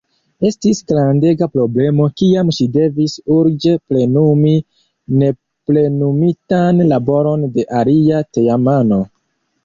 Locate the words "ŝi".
2.59-2.65